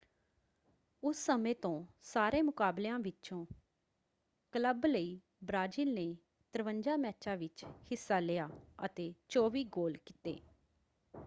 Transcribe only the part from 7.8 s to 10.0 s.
ਹਿੱਸਾ ਲਿਆ ਅਤੇ 24 ਗੋਲ